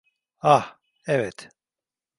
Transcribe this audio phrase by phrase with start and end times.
[0.41, 1.49] Ah, evet.